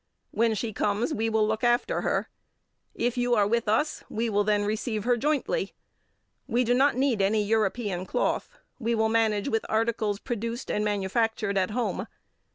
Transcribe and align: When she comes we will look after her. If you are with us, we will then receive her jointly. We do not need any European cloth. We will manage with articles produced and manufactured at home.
When 0.31 0.55
she 0.55 0.73
comes 0.73 1.13
we 1.13 1.29
will 1.29 1.47
look 1.47 1.63
after 1.63 2.01
her. 2.01 2.27
If 2.95 3.17
you 3.19 3.35
are 3.35 3.45
with 3.45 3.69
us, 3.69 4.03
we 4.09 4.31
will 4.31 4.43
then 4.43 4.65
receive 4.65 5.03
her 5.03 5.15
jointly. 5.15 5.73
We 6.47 6.63
do 6.63 6.73
not 6.73 6.95
need 6.97 7.21
any 7.21 7.43
European 7.43 8.07
cloth. 8.07 8.57
We 8.79 8.95
will 8.95 9.09
manage 9.09 9.47
with 9.47 9.63
articles 9.69 10.19
produced 10.19 10.71
and 10.71 10.83
manufactured 10.83 11.55
at 11.55 11.69
home. 11.69 12.07